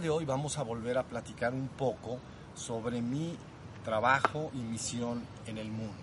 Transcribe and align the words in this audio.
de 0.00 0.10
hoy 0.10 0.24
vamos 0.24 0.58
a 0.58 0.62
volver 0.62 0.96
a 0.98 1.04
platicar 1.04 1.52
un 1.52 1.68
poco 1.68 2.18
sobre 2.54 3.02
mi 3.02 3.36
trabajo 3.84 4.50
y 4.54 4.58
misión 4.58 5.22
en 5.46 5.58
el 5.58 5.70
mundo. 5.70 5.94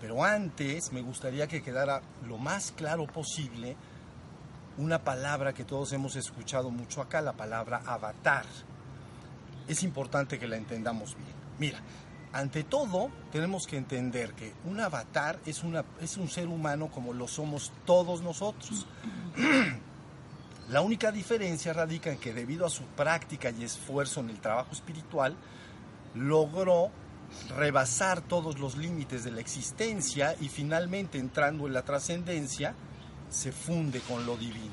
Pero 0.00 0.24
antes 0.24 0.92
me 0.92 1.02
gustaría 1.02 1.46
que 1.46 1.62
quedara 1.62 2.00
lo 2.26 2.38
más 2.38 2.72
claro 2.72 3.06
posible 3.06 3.76
una 4.78 5.02
palabra 5.02 5.52
que 5.52 5.64
todos 5.64 5.92
hemos 5.92 6.16
escuchado 6.16 6.70
mucho 6.70 7.02
acá, 7.02 7.20
la 7.20 7.32
palabra 7.32 7.82
avatar. 7.84 8.46
Es 9.68 9.82
importante 9.82 10.38
que 10.38 10.48
la 10.48 10.56
entendamos 10.56 11.16
bien. 11.16 11.34
Mira, 11.58 11.80
ante 12.32 12.64
todo 12.64 13.10
tenemos 13.32 13.66
que 13.66 13.76
entender 13.76 14.32
que 14.34 14.54
un 14.64 14.80
avatar 14.80 15.40
es, 15.44 15.64
una, 15.64 15.84
es 16.00 16.16
un 16.16 16.28
ser 16.28 16.46
humano 16.46 16.88
como 16.90 17.12
lo 17.12 17.28
somos 17.28 17.72
todos 17.84 18.22
nosotros. 18.22 18.86
La 20.70 20.82
única 20.82 21.10
diferencia 21.10 21.72
radica 21.72 22.12
en 22.12 22.18
que 22.18 22.32
debido 22.32 22.64
a 22.64 22.70
su 22.70 22.84
práctica 22.84 23.50
y 23.50 23.64
esfuerzo 23.64 24.20
en 24.20 24.30
el 24.30 24.40
trabajo 24.40 24.70
espiritual, 24.70 25.34
logró 26.14 26.92
rebasar 27.56 28.20
todos 28.20 28.60
los 28.60 28.76
límites 28.76 29.24
de 29.24 29.32
la 29.32 29.40
existencia 29.40 30.36
y 30.40 30.48
finalmente 30.48 31.18
entrando 31.18 31.66
en 31.66 31.72
la 31.72 31.82
trascendencia, 31.82 32.76
se 33.28 33.50
funde 33.50 33.98
con 34.00 34.24
lo 34.24 34.36
divino. 34.36 34.70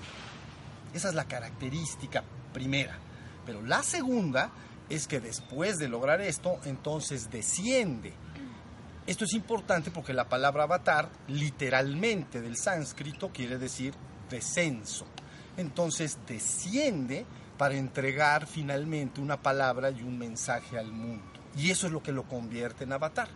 Esa 0.93 1.09
es 1.09 1.15
la 1.15 1.25
característica 1.25 2.23
primera. 2.53 2.95
Pero 3.43 3.63
la 3.63 3.81
segunda 3.81 4.51
es 4.89 5.07
que 5.07 5.19
después 5.19 5.79
de 5.79 5.89
lograr 5.89 6.21
esto, 6.21 6.59
entonces 6.65 7.31
desciende. 7.31 8.13
Esto 9.07 9.25
es 9.25 9.33
importante 9.33 9.89
porque 9.89 10.13
la 10.13 10.29
palabra 10.29 10.63
avatar, 10.63 11.09
literalmente 11.27 12.39
del 12.39 12.55
sánscrito, 12.55 13.29
quiere 13.29 13.57
decir 13.57 13.95
descenso. 14.29 15.07
Entonces 15.57 16.17
desciende 16.27 17.25
para 17.57 17.75
entregar 17.75 18.45
finalmente 18.45 19.19
una 19.19 19.41
palabra 19.41 19.89
y 19.89 20.03
un 20.03 20.17
mensaje 20.17 20.77
al 20.77 20.91
mundo. 20.91 21.25
Y 21.57 21.71
eso 21.71 21.87
es 21.87 21.93
lo 21.93 22.03
que 22.03 22.11
lo 22.11 22.23
convierte 22.23 22.83
en 22.83 22.93
avatar. 22.93 23.27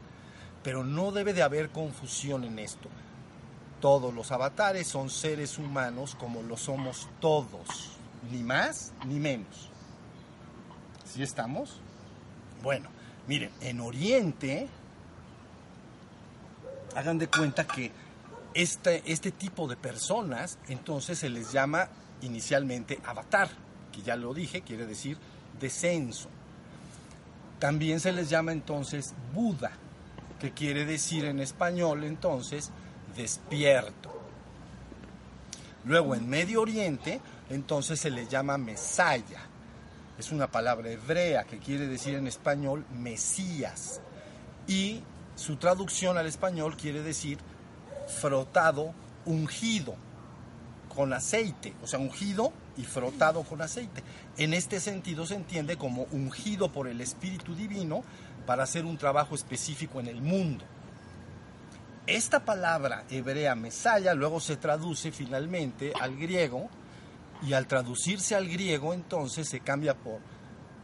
Pero 0.63 0.83
no 0.83 1.11
debe 1.11 1.33
de 1.33 1.41
haber 1.41 1.71
confusión 1.71 2.43
en 2.43 2.59
esto. 2.59 2.87
Todos 3.79 4.13
los 4.13 4.31
avatares 4.31 4.87
son 4.87 5.09
seres 5.09 5.57
humanos 5.57 6.15
como 6.15 6.43
lo 6.43 6.55
somos 6.55 7.09
todos, 7.19 7.97
ni 8.31 8.43
más 8.43 8.93
ni 9.07 9.19
menos. 9.19 9.71
¿Sí 11.03 11.23
estamos? 11.23 11.81
Bueno, 12.61 12.89
miren, 13.27 13.49
en 13.59 13.79
Oriente, 13.79 14.69
hagan 16.95 17.17
de 17.17 17.27
cuenta 17.27 17.65
que 17.65 17.91
este, 18.53 19.01
este 19.11 19.31
tipo 19.31 19.67
de 19.67 19.77
personas 19.77 20.59
entonces 20.67 21.17
se 21.17 21.29
les 21.29 21.51
llama 21.51 21.89
inicialmente 22.21 22.99
avatar, 23.05 23.49
que 23.91 24.01
ya 24.01 24.15
lo 24.15 24.33
dije, 24.33 24.61
quiere 24.61 24.85
decir 24.85 25.17
descenso. 25.59 26.29
También 27.59 27.99
se 27.99 28.11
les 28.11 28.29
llama 28.29 28.51
entonces 28.51 29.13
Buda, 29.33 29.71
que 30.39 30.51
quiere 30.51 30.85
decir 30.85 31.25
en 31.25 31.39
español 31.39 32.03
entonces 32.03 32.71
despierto. 33.15 34.19
Luego 35.85 36.15
en 36.15 36.27
Medio 36.29 36.61
Oriente 36.61 37.21
entonces 37.49 37.99
se 37.99 38.09
les 38.09 38.29
llama 38.29 38.57
Mesaya. 38.57 39.41
Es 40.17 40.31
una 40.31 40.47
palabra 40.47 40.89
hebrea 40.89 41.43
que 41.43 41.57
quiere 41.57 41.87
decir 41.87 42.15
en 42.15 42.27
español 42.27 42.85
Mesías. 42.91 44.01
Y 44.67 45.01
su 45.35 45.55
traducción 45.55 46.17
al 46.17 46.27
español 46.27 46.77
quiere 46.77 47.01
decir 47.01 47.39
frotado, 48.07 48.93
ungido 49.25 49.95
con 50.93 51.13
aceite, 51.13 51.73
o 51.81 51.87
sea, 51.87 51.99
ungido 51.99 52.51
y 52.77 52.83
frotado 52.83 53.43
con 53.43 53.61
aceite. 53.61 54.03
En 54.37 54.53
este 54.53 54.79
sentido 54.79 55.25
se 55.25 55.35
entiende 55.35 55.77
como 55.77 56.03
ungido 56.11 56.71
por 56.71 56.87
el 56.87 57.01
Espíritu 57.01 57.55
Divino 57.55 58.03
para 58.45 58.63
hacer 58.63 58.85
un 58.85 58.97
trabajo 58.97 59.35
específico 59.35 59.99
en 59.99 60.07
el 60.07 60.21
mundo. 60.21 60.65
Esta 62.07 62.43
palabra 62.43 63.05
hebrea 63.09 63.55
mesaya 63.55 64.13
luego 64.13 64.39
se 64.39 64.57
traduce 64.57 65.11
finalmente 65.11 65.93
al 65.99 66.17
griego 66.17 66.69
y 67.43 67.53
al 67.53 67.67
traducirse 67.67 68.35
al 68.35 68.49
griego 68.49 68.93
entonces 68.93 69.47
se 69.47 69.59
cambia 69.59 69.95
por, 69.95 70.19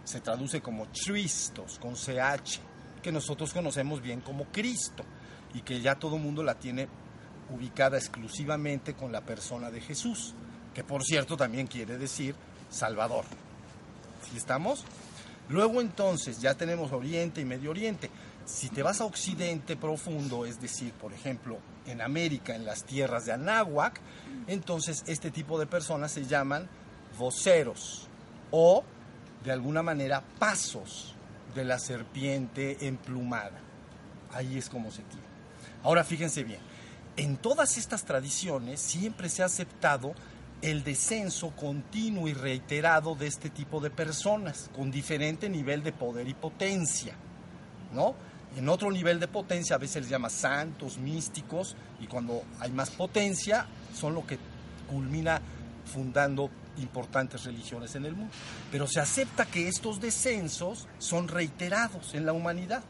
se 0.03 0.22
traduce 0.22 0.62
como 0.62 0.88
Tristos 0.88 1.79
con 1.79 1.96
CH, 1.96 2.59
que 3.01 3.12
nosotros 3.12 3.53
conocemos 3.53 4.01
bien 4.01 4.22
como 4.22 4.46
Cristo 4.46 5.03
y 5.53 5.62
que 5.62 5.81
ya 5.81 5.96
todo 5.96 6.16
el 6.16 6.22
mundo 6.22 6.44
la 6.44 6.56
tiene 6.56 6.88
ubicada 7.50 7.97
exclusivamente 7.97 8.94
con 8.94 9.12
la 9.12 9.22
persona 9.22 9.72
de 9.72 9.81
Jesús, 9.81 10.34
que 10.74 10.84
por 10.84 11.03
cierto 11.03 11.38
también 11.38 11.68
quiere 11.68 11.97
decir 11.97 12.35
Salvador. 12.69 13.25
¿Sí 14.30 14.38
estamos? 14.38 14.84
Luego 15.50 15.81
entonces 15.81 16.40
ya 16.40 16.56
tenemos 16.56 16.91
Oriente 16.91 17.41
y 17.41 17.46
Medio 17.46 17.72
Oriente. 17.72 18.09
Si 18.46 18.69
te 18.69 18.84
vas 18.84 19.02
a 19.02 19.06
Occidente 19.06 19.75
profundo, 19.75 20.46
es 20.46 20.59
decir, 20.59 20.94
por 20.94 21.13
ejemplo, 21.13 21.59
en 21.85 22.02
América, 22.02 22.56
en 22.56 22.66
las 22.66 22.84
tierras 22.84 23.25
de 23.25 23.34
Anáhuac, 23.34 24.00
entonces 24.47 25.03
este 25.08 25.31
tipo 25.31 25.59
de 25.59 25.66
personas 25.66 26.12
se 26.12 26.25
llaman 26.25 26.68
voceros 27.18 28.08
o, 28.52 28.84
de 29.44 29.52
alguna 29.52 29.84
manera, 29.84 30.24
pasos 30.40 31.16
de 31.56 31.64
la 31.64 31.79
serpiente 31.79 32.88
emplumada. 32.88 33.59
Ahí 34.34 34.58
es 34.58 34.69
como 34.69 34.91
se 34.91 35.03
tira. 35.03 35.24
Ahora 35.84 36.03
fíjense 36.03 36.44
bien, 36.44 36.59
en 37.17 37.38
todas 37.38 37.78
estas 37.78 38.05
tradiciones 38.05 38.79
siempre 38.79 39.28
se 39.28 39.41
ha 39.41 39.47
aceptado 39.47 40.13
el 40.61 40.83
descenso 40.83 41.51
continuo 41.51 42.28
y 42.28 42.33
reiterado 42.33 43.16
de 43.16 43.28
este 43.28 43.50
tipo 43.50 43.79
de 43.79 43.89
personas, 43.89 44.69
con 44.75 44.89
diferente 44.91 45.50
nivel 45.50 45.83
de 45.83 45.91
poder 45.91 46.28
y 46.28 46.33
potencia, 46.33 47.16
¿no? 47.94 48.16
En 48.55 48.69
otro 48.69 48.89
nivel 48.91 49.19
de 49.19 49.28
potencia 49.28 49.75
a 49.75 49.79
veces 49.79 50.03
les 50.03 50.09
llama 50.09 50.29
santos, 50.29 50.97
místicos, 50.97 51.75
y 52.00 52.07
cuando 52.07 52.44
hay 52.59 52.72
más 52.72 52.89
potencia 52.89 53.67
son 53.94 54.16
lo 54.16 54.25
que 54.25 54.39
culmina 54.89 55.41
fundando 55.85 56.49
importantes 56.78 57.44
religiones 57.44 57.95
en 57.95 58.05
el 58.05 58.16
mundo. 58.16 58.34
Pero 58.72 58.88
se 58.88 58.99
acepta 58.99 59.45
que 59.45 59.67
estos 59.67 59.99
descensos 59.99 60.88
son 60.99 61.28
reiterados 61.28 62.13
en 62.13 62.25
la 62.25 62.34
humanidad 62.34 62.84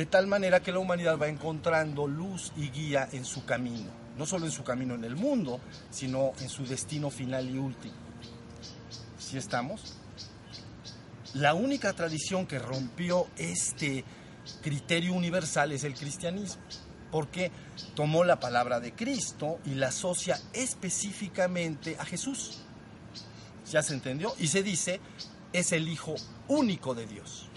de 0.00 0.06
tal 0.06 0.26
manera 0.26 0.62
que 0.62 0.72
la 0.72 0.78
humanidad 0.78 1.18
va 1.18 1.28
encontrando 1.28 2.06
luz 2.06 2.54
y 2.56 2.70
guía 2.70 3.06
en 3.12 3.26
su 3.26 3.44
camino, 3.44 3.90
no 4.16 4.24
solo 4.24 4.46
en 4.46 4.50
su 4.50 4.64
camino 4.64 4.94
en 4.94 5.04
el 5.04 5.14
mundo, 5.14 5.60
sino 5.90 6.32
en 6.40 6.48
su 6.48 6.64
destino 6.64 7.10
final 7.10 7.50
y 7.50 7.58
último. 7.58 7.92
¿Sí 9.18 9.36
estamos? 9.36 9.98
La 11.34 11.52
única 11.52 11.92
tradición 11.92 12.46
que 12.46 12.58
rompió 12.58 13.26
este 13.36 14.02
criterio 14.62 15.12
universal 15.12 15.70
es 15.72 15.84
el 15.84 15.92
cristianismo, 15.92 16.62
porque 17.12 17.52
tomó 17.94 18.24
la 18.24 18.40
palabra 18.40 18.80
de 18.80 18.94
Cristo 18.94 19.58
y 19.66 19.74
la 19.74 19.88
asocia 19.88 20.40
específicamente 20.54 21.98
a 21.98 22.06
Jesús. 22.06 22.62
¿Ya 23.70 23.82
se 23.82 23.92
entendió? 23.92 24.32
Y 24.38 24.46
se 24.46 24.62
dice, 24.62 24.98
es 25.52 25.72
el 25.72 25.90
Hijo 25.90 26.14
único 26.48 26.94
de 26.94 27.06
Dios 27.06 27.50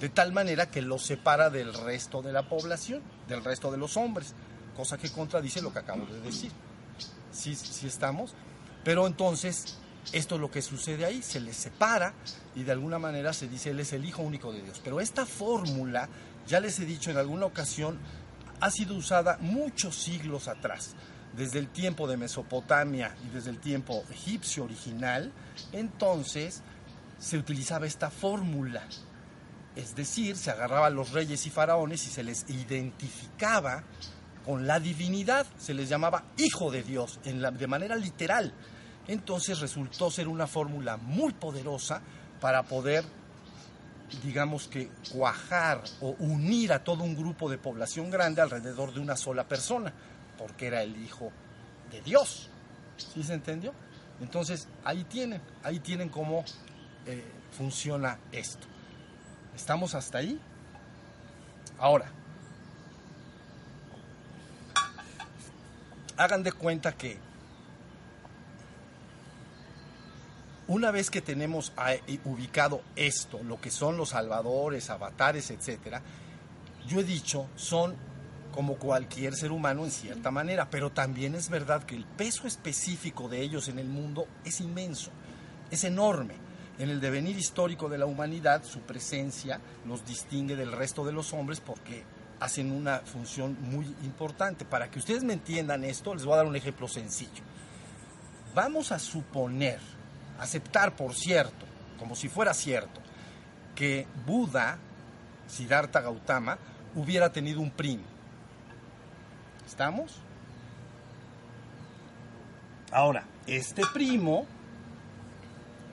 de 0.00 0.08
tal 0.08 0.32
manera 0.32 0.70
que 0.70 0.82
lo 0.82 0.98
separa 0.98 1.50
del 1.50 1.74
resto 1.74 2.22
de 2.22 2.32
la 2.32 2.48
población, 2.48 3.02
del 3.26 3.44
resto 3.44 3.70
de 3.70 3.78
los 3.78 3.96
hombres, 3.96 4.34
cosa 4.76 4.96
que 4.96 5.10
contradice 5.10 5.60
lo 5.60 5.72
que 5.72 5.80
acabo 5.80 6.06
de 6.06 6.20
decir. 6.20 6.52
¿Sí, 7.32 7.54
sí 7.54 7.86
estamos? 7.86 8.34
Pero 8.84 9.06
entonces, 9.06 9.78
esto 10.12 10.36
es 10.36 10.40
lo 10.40 10.50
que 10.50 10.62
sucede 10.62 11.04
ahí, 11.04 11.22
se 11.22 11.40
le 11.40 11.52
separa 11.52 12.14
y 12.54 12.62
de 12.62 12.72
alguna 12.72 12.98
manera 12.98 13.32
se 13.32 13.48
dice, 13.48 13.70
Él 13.70 13.80
es 13.80 13.92
el 13.92 14.04
Hijo 14.04 14.22
único 14.22 14.52
de 14.52 14.62
Dios. 14.62 14.80
Pero 14.82 15.00
esta 15.00 15.26
fórmula, 15.26 16.08
ya 16.46 16.60
les 16.60 16.78
he 16.78 16.86
dicho 16.86 17.10
en 17.10 17.16
alguna 17.16 17.46
ocasión, 17.46 17.98
ha 18.60 18.70
sido 18.70 18.94
usada 18.94 19.38
muchos 19.40 19.96
siglos 19.96 20.48
atrás 20.48 20.94
desde 21.36 21.58
el 21.58 21.68
tiempo 21.68 22.08
de 22.08 22.16
Mesopotamia 22.16 23.14
y 23.24 23.34
desde 23.34 23.50
el 23.50 23.58
tiempo 23.58 24.04
egipcio 24.10 24.64
original, 24.64 25.32
entonces 25.72 26.62
se 27.18 27.36
utilizaba 27.36 27.86
esta 27.86 28.10
fórmula 28.10 28.82
es 29.78 29.94
decir, 29.94 30.36
se 30.36 30.50
agarraba 30.50 30.88
a 30.88 30.90
los 30.90 31.12
reyes 31.12 31.46
y 31.46 31.50
faraones 31.50 32.04
y 32.04 32.10
se 32.10 32.24
les 32.24 32.44
identificaba 32.50 33.84
con 34.44 34.66
la 34.66 34.80
divinidad, 34.80 35.46
se 35.56 35.72
les 35.72 35.88
llamaba 35.88 36.24
hijo 36.36 36.72
de 36.72 36.82
Dios 36.82 37.20
de 37.22 37.66
manera 37.68 37.94
literal. 37.94 38.52
Entonces 39.06 39.60
resultó 39.60 40.10
ser 40.10 40.26
una 40.26 40.48
fórmula 40.48 40.96
muy 40.96 41.32
poderosa 41.32 42.02
para 42.40 42.64
poder, 42.64 43.04
digamos 44.24 44.66
que, 44.66 44.90
cuajar 45.12 45.84
o 46.00 46.16
unir 46.18 46.72
a 46.72 46.82
todo 46.82 47.04
un 47.04 47.14
grupo 47.14 47.48
de 47.48 47.58
población 47.58 48.10
grande 48.10 48.42
alrededor 48.42 48.92
de 48.92 48.98
una 48.98 49.16
sola 49.16 49.46
persona, 49.46 49.92
porque 50.36 50.66
era 50.66 50.82
el 50.82 51.00
hijo 51.00 51.30
de 51.92 52.02
Dios. 52.02 52.50
¿Sí 52.96 53.22
se 53.22 53.34
entendió? 53.34 53.72
Entonces 54.20 54.66
ahí 54.82 55.04
tienen, 55.04 55.40
ahí 55.62 55.78
tienen 55.78 56.08
cómo 56.08 56.44
eh, 57.06 57.22
funciona 57.56 58.18
esto. 58.32 58.66
¿Estamos 59.58 59.96
hasta 59.96 60.18
ahí? 60.18 60.40
Ahora, 61.80 62.06
hagan 66.16 66.44
de 66.44 66.52
cuenta 66.52 66.92
que 66.92 67.18
una 70.68 70.92
vez 70.92 71.10
que 71.10 71.20
tenemos 71.20 71.72
ubicado 72.24 72.82
esto, 72.94 73.42
lo 73.42 73.60
que 73.60 73.72
son 73.72 73.96
los 73.96 74.10
salvadores, 74.10 74.90
avatares, 74.90 75.50
etcétera, 75.50 76.02
yo 76.86 77.00
he 77.00 77.04
dicho, 77.04 77.48
son 77.56 77.96
como 78.54 78.76
cualquier 78.76 79.34
ser 79.34 79.50
humano 79.50 79.84
en 79.84 79.90
cierta 79.90 80.30
manera, 80.30 80.70
pero 80.70 80.92
también 80.92 81.34
es 81.34 81.50
verdad 81.50 81.82
que 81.82 81.96
el 81.96 82.04
peso 82.04 82.46
específico 82.46 83.28
de 83.28 83.42
ellos 83.42 83.66
en 83.68 83.80
el 83.80 83.88
mundo 83.88 84.28
es 84.44 84.60
inmenso, 84.60 85.10
es 85.72 85.82
enorme. 85.82 86.47
En 86.78 86.90
el 86.90 87.00
devenir 87.00 87.36
histórico 87.36 87.88
de 87.88 87.98
la 87.98 88.06
humanidad, 88.06 88.62
su 88.62 88.80
presencia 88.80 89.60
nos 89.84 90.06
distingue 90.06 90.54
del 90.54 90.72
resto 90.72 91.04
de 91.04 91.12
los 91.12 91.32
hombres 91.32 91.60
porque 91.60 92.04
hacen 92.40 92.70
una 92.70 93.00
función 93.00 93.56
muy 93.60 93.84
importante. 94.04 94.64
Para 94.64 94.90
que 94.90 95.00
ustedes 95.00 95.24
me 95.24 95.32
entiendan 95.32 95.84
esto, 95.84 96.14
les 96.14 96.24
voy 96.24 96.34
a 96.34 96.38
dar 96.38 96.46
un 96.46 96.56
ejemplo 96.56 96.86
sencillo. 96.86 97.42
Vamos 98.54 98.92
a 98.92 98.98
suponer, 98.98 99.80
aceptar 100.38 100.94
por 100.94 101.14
cierto, 101.14 101.66
como 101.98 102.14
si 102.14 102.28
fuera 102.28 102.54
cierto, 102.54 103.00
que 103.74 104.06
Buda, 104.24 104.78
Siddhartha 105.48 106.00
Gautama, 106.00 106.58
hubiera 106.94 107.32
tenido 107.32 107.60
un 107.60 107.70
primo. 107.70 108.04
¿Estamos? 109.66 110.16
Ahora, 112.90 113.24
este 113.46 113.82
primo, 113.92 114.46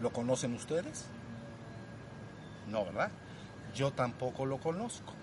¿lo 0.01 0.11
conocen 0.11 0.53
ustedes? 0.53 1.05
No, 2.69 2.85
¿verdad? 2.85 3.11
Yo 3.75 3.91
tampoco 3.91 4.45
lo 4.45 4.57
conozco. 4.57 5.13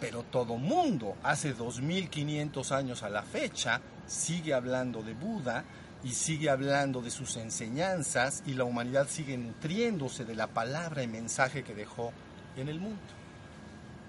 Pero 0.00 0.22
todo 0.24 0.56
mundo, 0.56 1.16
hace 1.22 1.54
2500 1.54 2.72
años 2.72 3.02
a 3.02 3.08
la 3.08 3.22
fecha, 3.22 3.80
sigue 4.06 4.52
hablando 4.52 5.02
de 5.02 5.14
Buda 5.14 5.64
y 6.04 6.12
sigue 6.12 6.50
hablando 6.50 7.00
de 7.00 7.10
sus 7.10 7.36
enseñanzas 7.36 8.42
y 8.46 8.54
la 8.54 8.64
humanidad 8.64 9.08
sigue 9.08 9.38
nutriéndose 9.38 10.24
de 10.24 10.34
la 10.34 10.46
palabra 10.48 11.02
y 11.02 11.08
mensaje 11.08 11.64
que 11.64 11.74
dejó 11.74 12.12
en 12.56 12.68
el 12.68 12.78
mundo. 12.78 13.00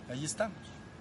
Ahí 0.10 0.26
estamos. 0.26 0.58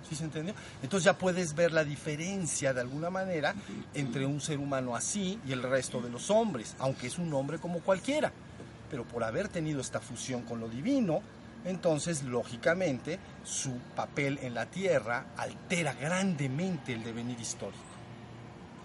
¿Sí 0.08 0.14
se 0.14 0.24
entendió? 0.24 0.54
Entonces 0.82 1.04
ya 1.04 1.18
puedes 1.18 1.54
ver 1.54 1.72
la 1.72 1.82
diferencia 1.82 2.72
de 2.72 2.80
alguna 2.80 3.10
manera 3.10 3.54
entre 3.92 4.24
un 4.24 4.40
ser 4.40 4.58
humano 4.58 4.94
así 4.94 5.40
y 5.46 5.52
el 5.52 5.64
resto 5.64 6.00
de 6.00 6.10
los 6.10 6.30
hombres, 6.30 6.76
aunque 6.78 7.08
es 7.08 7.18
un 7.18 7.32
hombre 7.34 7.58
como 7.58 7.80
cualquiera. 7.80 8.32
Pero 8.90 9.04
por 9.04 9.24
haber 9.24 9.48
tenido 9.48 9.80
esta 9.80 10.00
fusión 10.00 10.42
con 10.42 10.60
lo 10.60 10.68
divino, 10.68 11.22
entonces 11.64 12.22
lógicamente 12.22 13.18
su 13.44 13.72
papel 13.94 14.38
en 14.42 14.54
la 14.54 14.66
Tierra 14.66 15.26
altera 15.36 15.94
grandemente 15.94 16.92
el 16.92 17.02
devenir 17.02 17.40
histórico. 17.40 17.82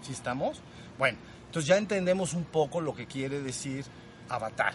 ¿Sí 0.02 0.12
estamos? 0.12 0.60
Bueno, 0.98 1.18
entonces 1.46 1.68
ya 1.68 1.76
entendemos 1.76 2.34
un 2.34 2.44
poco 2.44 2.80
lo 2.80 2.94
que 2.94 3.06
quiere 3.06 3.40
decir 3.40 3.84
avatar, 4.28 4.74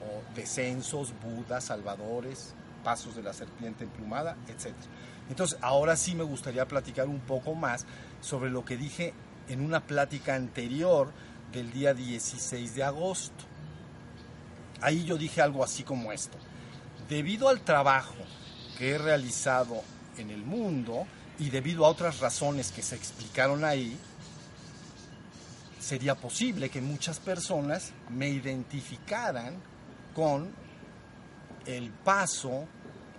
o 0.00 0.34
descensos, 0.34 1.12
budas, 1.20 1.64
salvadores, 1.64 2.54
pasos 2.84 3.16
de 3.16 3.22
la 3.22 3.32
serpiente 3.32 3.84
emplumada, 3.84 4.36
etc. 4.46 4.72
Entonces, 5.28 5.58
ahora 5.60 5.96
sí 5.96 6.14
me 6.14 6.22
gustaría 6.22 6.68
platicar 6.68 7.08
un 7.08 7.20
poco 7.20 7.54
más 7.54 7.84
sobre 8.20 8.50
lo 8.50 8.64
que 8.64 8.76
dije 8.76 9.12
en 9.48 9.60
una 9.60 9.80
plática 9.80 10.36
anterior 10.36 11.10
del 11.52 11.72
día 11.72 11.94
16 11.94 12.74
de 12.76 12.84
agosto. 12.84 13.44
Ahí 14.80 15.04
yo 15.04 15.16
dije 15.16 15.42
algo 15.42 15.64
así 15.64 15.82
como 15.82 16.12
esto. 16.12 16.36
Debido 17.08 17.48
al 17.48 17.60
trabajo 17.60 18.14
que 18.78 18.90
he 18.90 18.98
realizado 18.98 19.82
en 20.18 20.30
el 20.30 20.42
mundo 20.44 21.06
y 21.38 21.50
debido 21.50 21.84
a 21.84 21.88
otras 21.88 22.20
razones 22.20 22.72
que 22.72 22.82
se 22.82 22.96
explicaron 22.96 23.64
ahí, 23.64 23.98
sería 25.80 26.14
posible 26.14 26.68
que 26.68 26.80
muchas 26.80 27.20
personas 27.20 27.92
me 28.10 28.28
identificaran 28.28 29.54
con 30.14 30.50
el 31.66 31.90
paso 31.90 32.66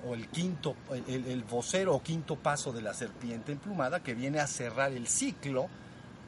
o 0.06 0.14
el 0.14 0.28
quinto, 0.28 0.76
el, 1.08 1.44
vocero 1.44 1.96
o 1.96 2.04
quinto 2.04 2.36
paso 2.36 2.72
de 2.72 2.82
la 2.82 2.94
serpiente 2.94 3.52
emplumada 3.52 4.02
que 4.02 4.14
viene 4.14 4.40
a 4.40 4.48
cerrar 4.48 4.92
el 4.92 5.08
ciclo, 5.08 5.68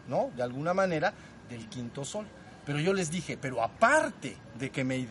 ¿no? 0.07 0.31
De 0.35 0.43
alguna 0.43 0.73
manera, 0.73 1.13
del 1.49 1.67
quinto 1.67 2.05
sol. 2.05 2.25
Pero 2.69 2.81
yo 2.81 2.93
les 2.93 3.09
dije, 3.09 3.35
pero 3.35 3.63
aparte 3.63 4.37
de 4.59 4.69
que 4.69 4.83
me 4.83 5.03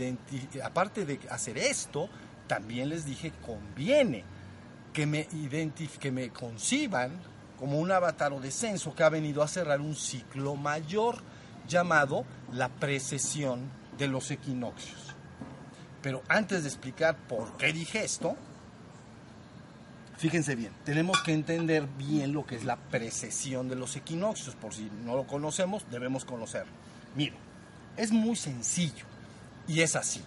aparte 0.62 1.04
de 1.04 1.18
hacer 1.28 1.58
esto, 1.58 2.08
también 2.46 2.88
les 2.88 3.04
dije, 3.04 3.32
conviene 3.44 4.22
que 4.92 5.06
me 5.06 5.26
que 5.98 6.12
me 6.12 6.30
conciban 6.30 7.18
como 7.58 7.80
un 7.80 7.90
avatar 7.90 8.32
o 8.32 8.38
descenso 8.38 8.94
que 8.94 9.02
ha 9.02 9.08
venido 9.08 9.42
a 9.42 9.48
cerrar 9.48 9.80
un 9.80 9.96
ciclo 9.96 10.54
mayor 10.54 11.16
llamado 11.66 12.24
la 12.52 12.68
precesión 12.68 13.68
de 13.98 14.06
los 14.06 14.30
equinoccios. 14.30 15.16
Pero 16.00 16.22
antes 16.28 16.62
de 16.62 16.68
explicar 16.68 17.16
por 17.26 17.56
qué 17.56 17.72
dije 17.72 18.04
esto, 18.04 18.36
Fíjense 20.16 20.54
bien, 20.54 20.72
tenemos 20.84 21.22
que 21.22 21.32
entender 21.32 21.88
bien 21.96 22.32
lo 22.32 22.46
que 22.46 22.54
es 22.54 22.64
la 22.64 22.76
precesión 22.76 23.68
de 23.68 23.74
los 23.74 23.96
equinoccios. 23.96 24.54
Por 24.54 24.74
si 24.74 24.90
no 25.04 25.16
lo 25.16 25.26
conocemos, 25.26 25.86
debemos 25.90 26.24
conocerlo. 26.24 26.72
Miren, 27.14 27.47
es 27.98 28.12
muy 28.12 28.36
sencillo 28.36 29.04
y 29.66 29.82
es 29.82 29.96
así. 29.96 30.22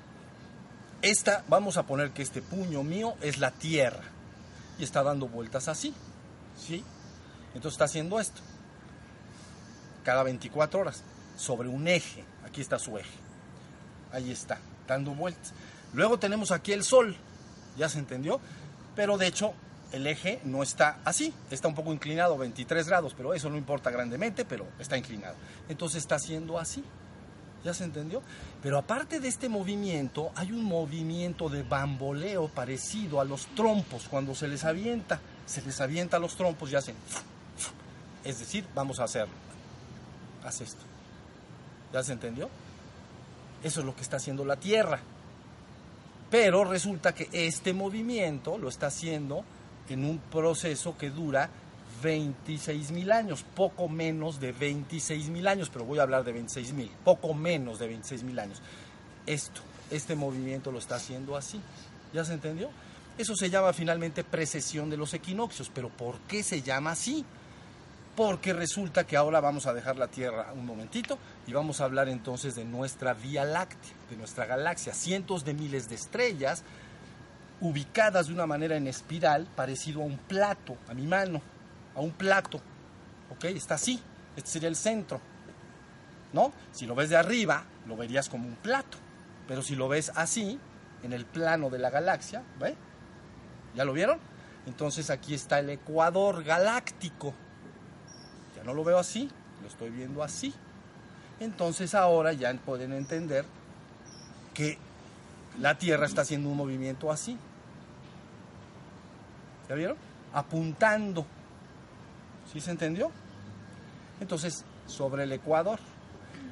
Esta, 1.02 1.44
vamos 1.48 1.78
a 1.78 1.84
poner 1.88 2.12
que 2.12 2.22
este 2.22 2.44
puño 2.44 2.84
mío 2.84 3.16
es 3.22 3.40
la 3.40 3.50
Tierra 3.50 4.04
y 4.78 4.84
está 4.84 5.02
dando 5.02 5.28
vueltas 5.28 5.68
así. 5.68 5.96
¿Sí? 6.56 6.84
Entonces 7.56 7.74
está 7.74 7.86
haciendo 7.86 8.20
esto. 8.20 8.42
Cada 10.04 10.22
24 10.24 10.80
horas, 10.80 11.02
sobre 11.38 11.70
un 11.70 11.88
eje. 11.88 12.24
Aquí 12.46 12.62
está 12.62 12.78
su 12.78 12.98
eje. 12.98 13.18
Ahí 14.12 14.32
está, 14.32 14.60
dando 14.88 15.16
vueltas. 15.16 15.54
Luego 15.94 16.20
tenemos 16.20 16.52
aquí 16.52 16.74
el 16.74 16.84
Sol. 16.84 17.16
¿Ya 17.78 17.90
se 17.90 18.00
entendió? 18.00 18.42
Pero 18.96 19.18
de 19.18 19.28
hecho, 19.28 19.54
el 19.94 20.06
eje 20.06 20.42
no 20.44 20.62
está 20.62 21.00
así, 21.06 21.34
está 21.50 21.68
un 21.68 21.76
poco 21.76 21.94
inclinado, 21.94 22.38
23 22.38 22.88
grados, 22.88 23.14
pero 23.16 23.34
eso 23.34 23.50
no 23.50 23.58
importa 23.58 23.90
grandemente, 23.90 24.44
pero 24.44 24.68
está 24.78 24.98
inclinado. 24.98 25.36
Entonces 25.70 26.00
está 26.00 26.16
haciendo 26.16 26.60
así. 26.60 26.84
¿Ya 27.64 27.74
se 27.74 27.84
entendió? 27.84 28.22
Pero 28.64 28.78
aparte 28.78 29.20
de 29.20 29.28
este 29.28 29.48
movimiento, 29.48 30.32
hay 30.36 30.52
un 30.52 30.64
movimiento 30.64 31.48
de 31.48 31.64
bamboleo 31.64 32.48
parecido 32.48 33.22
a 33.22 33.26
los 33.26 33.46
trompos. 33.48 34.08
Cuando 34.10 34.34
se 34.34 34.48
les 34.48 34.64
avienta, 34.64 35.20
se 35.46 35.62
les 35.62 35.80
avienta 35.80 36.20
los 36.20 36.36
trompos 36.36 36.72
y 36.72 36.76
hacen... 36.76 36.96
Es 38.24 38.40
decir, 38.40 38.66
vamos 38.74 39.00
a 39.00 39.04
hacerlo. 39.04 39.34
Haz 40.44 40.62
esto. 40.62 40.84
¿Ya 41.94 42.04
se 42.04 42.14
entendió? 42.14 42.50
Eso 43.64 43.82
es 43.82 43.86
lo 43.86 43.96
que 43.96 44.02
está 44.02 44.18
haciendo 44.18 44.46
la 44.46 44.56
Tierra. 44.56 45.00
Pero 46.30 46.64
resulta 46.64 47.14
que 47.14 47.30
este 47.32 47.74
movimiento 47.74 48.58
lo 48.58 48.70
está 48.70 48.88
haciendo 48.88 49.44
en 49.90 50.06
un 50.06 50.18
proceso 50.18 50.98
que 50.98 51.10
dura 51.10 51.50
26 52.02 52.92
mil 52.92 53.12
años, 53.12 53.44
poco 53.56 53.88
menos 53.88 54.40
de 54.40 54.52
26 54.52 55.30
mil 55.30 55.48
años, 55.48 55.70
pero 55.70 55.86
voy 55.86 56.00
a 56.00 56.04
hablar 56.04 56.24
de 56.24 56.32
26 56.32 56.74
mil, 56.74 56.92
poco 57.04 57.34
menos 57.34 57.80
de 57.80 57.88
26 57.88 58.24
mil 58.24 58.40
años. 58.40 58.62
Esto, 59.26 59.62
este 59.90 60.16
movimiento 60.16 60.72
lo 60.72 60.80
está 60.80 60.96
haciendo 60.96 61.36
así. 61.36 61.62
¿Ya 62.14 62.26
se 62.26 62.34
entendió? 62.34 62.70
Eso 63.18 63.36
se 63.36 63.50
llama 63.50 63.74
finalmente 63.74 64.24
precesión 64.24 64.90
de 64.90 64.98
los 64.98 65.14
equinoccios, 65.14 65.70
pero 65.74 65.90
¿por 65.90 66.20
qué 66.22 66.44
se 66.44 66.62
llama 66.62 66.92
así? 66.92 67.26
Porque 68.16 68.54
resulta 68.54 69.06
que 69.06 69.16
ahora 69.16 69.40
vamos 69.40 69.68
a 69.68 69.74
dejar 69.74 69.98
la 69.98 70.08
Tierra 70.08 70.52
un 70.54 70.66
momentito 70.66 71.18
y 71.48 71.54
vamos 71.54 71.82
a 71.82 71.86
hablar 71.86 72.10
entonces 72.10 72.56
de 72.56 72.66
nuestra 72.66 73.14
Vía 73.14 73.46
Láctea, 73.46 73.94
de 74.10 74.18
nuestra 74.18 74.46
galaxia, 74.46 74.94
cientos 74.94 75.46
de 75.46 75.54
miles 75.54 75.88
de 75.88 75.96
estrellas 75.96 76.64
ubicadas 77.62 78.28
de 78.28 78.34
una 78.34 78.48
manera 78.48 78.76
en 78.76 78.88
espiral, 78.88 79.48
parecido 79.56 80.02
a 80.02 80.06
un 80.06 80.18
plato, 80.18 80.76
a 80.90 80.94
mi 80.94 81.06
mano, 81.06 81.42
a 81.96 82.00
un 82.00 82.12
plato. 82.12 82.60
¿Ok? 83.32 83.46
Está 83.46 83.76
así. 83.76 84.02
Este 84.36 84.50
sería 84.50 84.70
el 84.70 84.76
centro. 84.76 85.20
¿No? 86.34 86.54
Si 86.72 86.86
lo 86.86 86.96
ves 86.96 87.10
de 87.10 87.18
arriba, 87.18 87.64
lo 87.88 87.98
verías 87.98 88.30
como 88.30 88.48
un 88.48 88.56
plato. 88.56 88.98
Pero 89.48 89.62
si 89.62 89.76
lo 89.76 89.88
ves 89.88 90.12
así, 90.16 90.60
en 91.04 91.14
el 91.14 91.26
plano 91.26 91.70
de 91.70 91.80
la 91.80 91.90
galaxia, 91.90 92.44
¿ve? 92.60 92.76
¿Ya 93.76 93.86
lo 93.86 93.94
vieron? 93.94 94.20
Entonces 94.66 95.10
aquí 95.10 95.34
está 95.34 95.60
el 95.60 95.70
ecuador 95.70 96.44
galáctico. 96.44 97.34
Ya 98.56 98.64
no 98.64 98.74
lo 98.74 98.84
veo 98.84 99.00
así, 99.00 99.30
lo 99.62 99.68
estoy 99.68 99.90
viendo 99.90 100.24
así. 100.24 100.54
Entonces 101.40 101.96
ahora 101.96 102.34
ya 102.34 102.54
pueden 102.54 102.94
entender 102.94 103.46
que 104.54 104.78
la 105.60 105.78
Tierra 105.78 106.06
está 106.06 106.22
haciendo 106.22 106.50
un 106.50 106.58
movimiento 106.58 107.12
así. 107.12 107.38
¿Ya 109.68 109.76
vieron? 109.76 109.98
Apuntando. 110.34 111.26
¿Sí 112.52 112.60
se 112.60 112.72
entendió? 112.72 113.12
Entonces, 114.20 114.66
sobre 114.86 115.24
el 115.24 115.32
Ecuador. 115.32 115.80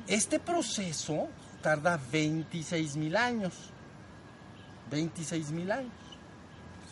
Este 0.07 0.39
proceso 0.39 1.27
tarda 1.61 1.99
26 2.11 2.95
mil 2.95 3.15
años. 3.15 3.53
26 4.89 5.51
mil 5.51 5.71
años. 5.71 5.91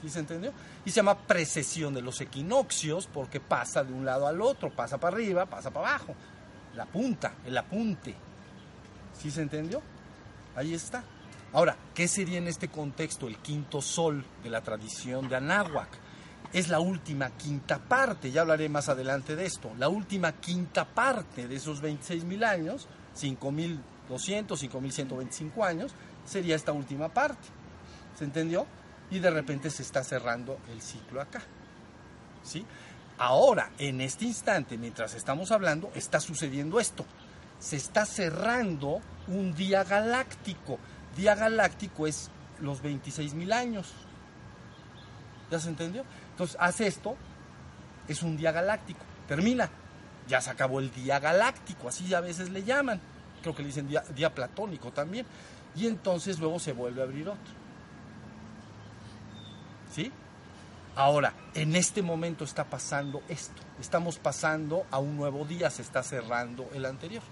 ¿Sí 0.02 0.10
se 0.10 0.20
entendió? 0.20 0.54
Y 0.86 0.92
se 0.92 0.98
llama 0.98 1.18
precesión 1.18 1.94
de 1.94 2.02
los 2.02 2.22
equinoccios 2.22 3.08
porque 3.08 3.40
pasa 3.40 3.84
de 3.84 3.94
un 3.94 4.06
lado 4.06 4.28
al 4.28 4.42
otro, 4.42 4.70
pasa 4.70 5.00
para 5.00 5.16
arriba, 5.16 5.46
pasa 5.48 5.72
para 5.72 5.90
abajo. 5.90 6.16
La 6.76 6.86
punta, 6.86 7.34
el 7.46 7.58
apunte. 7.58 8.16
¿Sí 9.20 9.32
se 9.32 9.42
entendió? 9.42 9.82
Ahí 10.56 10.74
está. 10.76 11.04
Ahora, 11.54 11.76
¿qué 11.96 12.08
sería 12.08 12.38
en 12.38 12.48
este 12.48 12.68
contexto 12.68 13.28
el 13.28 13.38
quinto 13.38 13.82
sol 13.82 14.24
de 14.44 14.50
la 14.50 14.62
tradición 14.62 15.28
de 15.28 15.38
Anáhuac? 15.38 15.90
Es 16.54 16.70
la 16.70 16.80
última 16.80 17.30
quinta 17.32 17.78
parte, 17.78 18.32
ya 18.32 18.42
hablaré 18.42 18.70
más 18.70 18.88
adelante 18.90 19.36
de 19.36 19.46
esto, 19.46 19.72
la 19.78 19.90
última 19.90 20.32
quinta 20.32 20.86
parte 20.86 21.48
de 21.48 21.56
esos 21.56 21.82
26 21.82 22.24
mil 22.24 22.44
años, 22.44 22.88
5.200, 23.20 23.80
5.125 24.10 25.66
años, 25.66 25.92
sería 26.26 26.56
esta 26.56 26.72
última 26.72 27.10
parte. 27.10 27.48
¿Se 28.18 28.24
entendió? 28.24 28.66
Y 29.12 29.20
de 29.20 29.30
repente 29.30 29.70
se 29.70 29.84
está 29.84 30.04
cerrando 30.04 30.58
el 30.72 30.82
ciclo 30.82 31.22
acá. 31.22 31.42
¿Sí? 32.44 32.66
Ahora, 33.18 33.72
en 33.80 34.02
este 34.02 34.26
instante, 34.26 34.78
mientras 34.78 35.16
estamos 35.16 35.52
hablando, 35.52 35.92
está 35.96 36.20
sucediendo 36.20 36.80
esto. 36.80 37.06
Se 37.60 37.76
está 37.76 38.06
cerrando 38.06 39.02
un 39.28 39.54
día 39.54 39.84
galáctico. 39.84 40.78
Día 41.16 41.36
galáctico 41.36 42.08
es 42.08 42.30
los 42.60 42.82
26 42.82 43.34
mil 43.34 43.52
años. 43.52 43.92
¿Ya 45.50 45.60
se 45.60 45.70
entendió? 45.70 46.04
Entonces, 46.38 46.56
hace 46.60 46.86
esto, 46.86 47.16
es 48.08 48.22
un 48.22 48.38
día 48.38 48.52
galáctico. 48.52 49.00
Termina. 49.28 49.68
Ya 50.28 50.40
se 50.40 50.52
acabó 50.52 50.80
el 50.80 50.94
día 50.94 51.20
galáctico, 51.20 51.90
así 51.90 52.14
a 52.14 52.22
veces 52.22 52.52
le 52.52 52.64
llaman. 52.64 53.02
Creo 53.42 53.56
que 53.56 53.64
le 53.64 53.70
dicen 53.70 53.88
día, 53.88 54.04
día 54.14 54.32
platónico 54.32 54.92
también. 54.92 55.26
Y 55.76 55.88
entonces 55.88 56.38
luego 56.38 56.60
se 56.60 56.74
vuelve 56.74 57.02
a 57.02 57.06
abrir 57.06 57.28
otro. 57.28 57.54
¿Sí? 59.92 60.12
Ahora, 60.96 61.34
en 61.56 61.76
este 61.76 62.04
momento 62.04 62.44
está 62.44 62.66
pasando 62.66 63.24
esto. 63.30 63.64
Estamos 63.80 64.20
pasando 64.20 64.86
a 64.92 65.00
un 65.00 65.18
nuevo 65.18 65.44
día, 65.44 65.72
se 65.72 65.82
está 65.82 66.04
cerrando 66.04 66.70
el 66.76 66.86
anterior. 66.86 67.24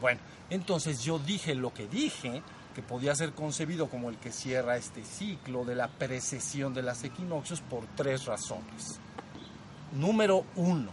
Bueno, 0.00 0.20
entonces 0.50 1.04
yo 1.04 1.20
dije 1.20 1.54
lo 1.54 1.72
que 1.72 1.86
dije, 1.86 2.42
que 2.78 2.82
podía 2.84 3.12
ser 3.16 3.32
concebido 3.32 3.88
como 3.88 4.08
el 4.08 4.18
que 4.18 4.30
cierra 4.30 4.76
este 4.76 5.02
ciclo 5.02 5.64
de 5.64 5.74
la 5.74 5.88
precesión 5.88 6.74
de 6.74 6.82
las 6.82 7.02
equinoccios 7.02 7.60
por 7.60 7.84
tres 7.96 8.24
razones. 8.24 9.00
Número 9.90 10.44
uno, 10.54 10.92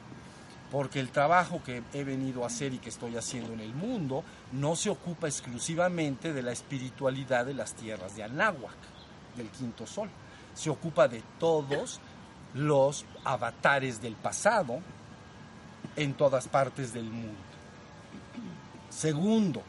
porque 0.72 1.00
el 1.00 1.12
trabajo 1.12 1.62
que 1.64 1.84
he 1.94 2.04
venido 2.04 2.44
a 2.44 2.48
hacer 2.48 2.74
y 2.74 2.80
que 2.80 2.90
estoy 2.90 3.18
haciendo 3.18 3.54
en 3.54 3.60
el 3.60 3.76
mundo 3.76 4.24
no 4.52 4.76
se 4.76 4.90
ocupa 4.90 5.28
exclusivamente 5.28 6.34
de 6.34 6.42
la 6.42 6.54
espiritualidad 6.54 7.46
de 7.46 7.54
las 7.54 7.76
tierras 7.76 8.16
de 8.16 8.24
Anáhuac, 8.24 8.74
del 9.38 9.50
quinto 9.50 9.86
sol 9.86 10.10
se 10.56 10.72
ocupa 10.72 11.08
de 11.08 11.22
todos 11.40 12.00
los 12.56 13.06
avatares 13.24 14.02
del 14.02 14.16
pasado 14.16 14.80
en 15.96 16.16
todas 16.16 16.48
partes 16.48 16.94
del 16.94 17.12
mundo. 17.12 17.38
Segundo, 18.90 19.62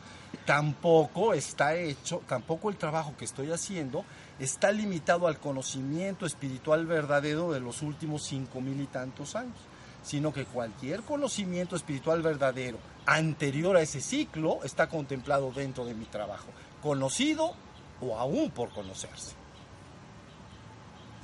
tampoco 0.44 1.34
está 1.34 1.74
hecho, 1.74 2.22
tampoco 2.26 2.68
el 2.68 2.76
trabajo 2.76 3.16
que 3.16 3.24
estoy 3.24 3.50
haciendo 3.50 4.04
está 4.38 4.70
limitado 4.72 5.26
al 5.26 5.38
conocimiento 5.38 6.26
espiritual 6.26 6.86
verdadero 6.86 7.52
de 7.52 7.60
los 7.60 7.82
últimos 7.82 8.22
cinco 8.22 8.60
mil 8.60 8.80
y 8.80 8.86
tantos 8.86 9.36
años, 9.36 9.58
sino 10.02 10.32
que 10.32 10.44
cualquier 10.44 11.02
conocimiento 11.02 11.76
espiritual 11.76 12.22
verdadero 12.22 12.78
anterior 13.06 13.76
a 13.76 13.82
ese 13.82 14.00
ciclo 14.00 14.60
está 14.64 14.88
contemplado 14.88 15.52
dentro 15.52 15.84
de 15.84 15.94
mi 15.94 16.04
trabajo, 16.04 16.48
conocido 16.82 17.54
o 18.00 18.18
aún 18.18 18.50
por 18.50 18.70
conocerse. 18.70 19.34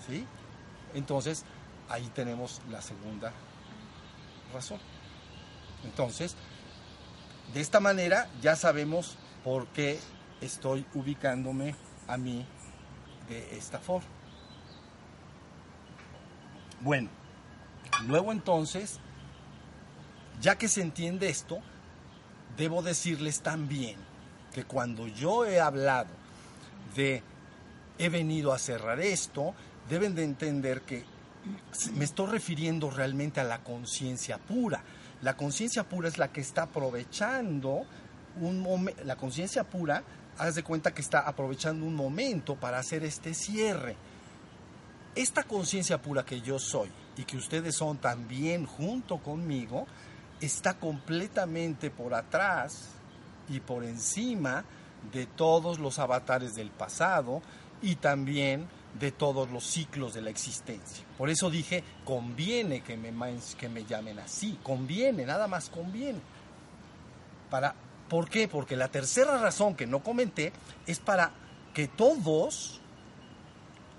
¿Sí? 0.07 0.27
Entonces, 0.95 1.45
ahí 1.89 2.11
tenemos 2.15 2.61
la 2.71 2.81
segunda 2.81 3.33
razón. 4.53 4.81
Entonces, 5.85 6.37
de 7.53 7.61
esta 7.61 7.81
manera 7.81 8.29
ya 8.41 8.57
sabemos 8.57 9.17
por 9.45 9.67
qué 9.69 9.99
estoy 10.41 10.85
ubicándome 10.95 11.75
a 12.09 12.17
mí 12.17 12.47
de 13.29 13.57
esta 13.57 13.79
forma. 13.79 14.09
Bueno, 16.81 17.09
luego 18.07 18.33
entonces, 18.33 18.99
ya 20.41 20.59
que 20.59 20.69
se 20.69 20.83
entiende 20.83 21.29
esto, 21.29 21.61
debo 22.57 22.83
decirles 22.83 23.41
también 23.41 23.97
que 24.53 24.65
cuando 24.65 25.07
yo 25.07 25.47
he 25.47 25.61
hablado 25.61 26.11
de 26.97 27.23
he 27.99 28.09
venido 28.09 28.53
a 28.53 28.59
cerrar 28.59 29.01
esto, 29.01 29.55
deben 29.89 30.15
de 30.15 30.25
entender 30.25 30.83
que 30.83 31.05
me 31.95 32.05
estoy 32.05 32.27
refiriendo 32.27 32.91
realmente 32.91 33.41
a 33.41 33.45
la 33.45 33.63
conciencia 33.63 34.39
pura. 34.39 34.83
La 35.23 35.37
conciencia 35.37 35.85
pura 35.85 36.09
es 36.09 36.19
la 36.19 36.33
que 36.33 36.41
está 36.41 36.65
aprovechando 36.65 37.87
un 38.41 38.61
momento, 38.61 39.05
la 39.05 39.17
conciencia 39.17 39.65
pura, 39.65 40.03
haz 40.37 40.57
de 40.57 40.65
cuenta 40.65 40.93
que 40.93 41.01
está 41.03 41.21
aprovechando 41.21 41.87
un 41.87 41.95
momento 41.95 42.57
para 42.57 42.79
hacer 42.79 43.05
este 43.05 43.33
cierre. 43.33 43.97
Esta 45.15 45.45
conciencia 45.45 46.01
pura 46.01 46.25
que 46.25 46.41
yo 46.41 46.59
soy 46.59 46.91
y 47.17 47.25
que 47.25 47.37
ustedes 47.37 47.77
son 47.77 47.99
también 47.99 48.67
junto 48.67 49.19
conmigo, 49.19 49.87
está 50.41 50.75
completamente 50.75 51.91
por 51.91 52.15
atrás 52.15 52.89
y 53.49 53.61
por 53.61 53.85
encima 53.85 54.65
de 55.13 55.27
todos 55.27 55.79
los 55.79 55.99
avatares 55.99 56.55
del 56.55 56.71
pasado 56.71 57.43
y 57.81 57.97
también 57.97 58.67
de 58.99 59.11
todos 59.11 59.51
los 59.51 59.65
ciclos 59.65 60.15
de 60.15 60.23
la 60.23 60.31
existencia. 60.31 61.05
Por 61.17 61.31
eso 61.31 61.51
dije, 61.51 61.83
conviene 62.05 62.83
que 62.83 62.97
me, 62.97 63.13
que 63.59 63.69
me 63.69 63.85
llamen 63.85 64.19
así, 64.19 64.59
conviene, 64.63 65.25
nada 65.25 65.49
más 65.49 65.69
conviene. 65.69 66.21
Para, 67.51 67.75
¿Por 68.09 68.29
qué? 68.29 68.49
Porque 68.49 68.77
la 68.77 68.89
tercera 68.89 69.39
razón 69.39 69.75
que 69.75 69.87
no 69.87 70.03
comenté 70.03 70.53
es 70.87 70.99
para 70.99 71.33
que 71.73 71.89
todos 71.89 72.81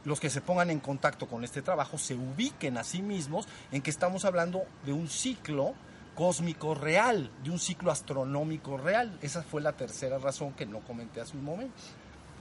los 0.06 0.20
que 0.20 0.30
se 0.30 0.42
pongan 0.42 0.70
en 0.70 0.80
contacto 0.80 1.28
con 1.28 1.44
este 1.44 1.62
trabajo 1.62 1.98
se 1.98 2.14
ubiquen 2.14 2.78
a 2.78 2.84
sí 2.84 3.02
mismos 3.02 3.48
en 3.72 3.82
que 3.82 3.90
estamos 3.90 4.26
hablando 4.26 4.64
de 4.86 4.94
un 4.94 5.08
ciclo 5.08 5.74
cósmico 6.14 6.76
real, 6.76 7.32
de 7.44 7.50
un 7.50 7.60
ciclo 7.60 7.92
astronómico 7.92 8.78
real. 8.78 9.18
Esa 9.22 9.42
fue 9.44 9.62
la 9.62 9.74
tercera 9.74 10.20
razón 10.20 10.54
que 10.54 10.66
no 10.66 10.82
comenté 10.82 11.22
hace 11.22 11.36
un 11.36 11.46
momento. 11.46 11.74